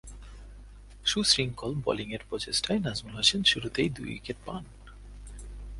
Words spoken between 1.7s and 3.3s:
বোলিংয়ের প্রচেষ্টায় নাজমুল